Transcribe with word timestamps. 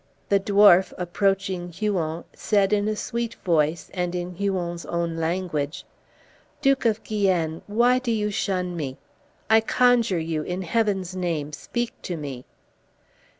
The 0.29 0.39
dwarf, 0.39 0.93
approaching 0.97 1.69
Huon, 1.71 2.23
said, 2.33 2.73
in 2.73 2.87
a 2.87 2.95
sweet 2.95 3.35
voice, 3.45 3.91
and 3.93 4.15
in 4.15 4.33
Huon's 4.33 4.83
own 4.87 5.17
language, 5.17 5.85
"Duke 6.59 6.85
of 6.85 7.03
Guienne, 7.03 7.61
why 7.67 7.99
do 7.99 8.11
you 8.11 8.31
shun 8.31 8.75
me? 8.75 8.97
I 9.47 9.61
conjure 9.61 10.17
you, 10.17 10.41
in 10.41 10.63
Heaven's 10.63 11.15
name, 11.15 11.53
speak 11.53 11.91
to 12.01 12.17
me." 12.17 12.45